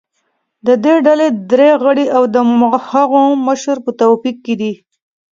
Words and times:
د 0.67 0.69
دې 0.83 0.95
ډلې 1.05 1.27
درې 1.51 1.69
غړي 1.81 2.05
او 2.15 2.23
د 2.33 2.35
هغو 2.89 3.21
مشر 3.47 3.77
په 3.85 3.91
توقیف 4.01 4.37
کې 4.45 4.53
دي 4.61 4.73